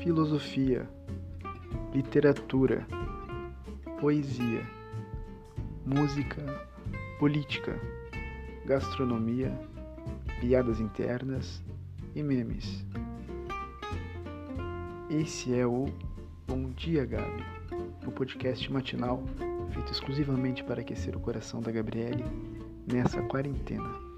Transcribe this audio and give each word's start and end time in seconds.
filosofia, 0.00 0.88
literatura, 1.92 2.86
poesia, 4.00 4.66
música, 5.84 6.42
política, 7.18 7.78
gastronomia, 8.64 9.52
piadas 10.40 10.80
internas 10.80 11.62
e 12.14 12.22
memes. 12.22 12.84
Esse 15.10 15.54
é 15.54 15.66
o 15.66 15.86
Bom 16.46 16.70
Dia 16.70 17.04
Gabi, 17.04 17.44
o 18.06 18.10
podcast 18.10 18.72
matinal 18.72 19.22
feito 19.70 19.92
exclusivamente 19.92 20.64
para 20.64 20.80
aquecer 20.80 21.14
o 21.14 21.20
coração 21.20 21.60
da 21.60 21.70
Gabriele 21.70 22.24
nessa 22.90 23.22
quarentena. 23.22 24.09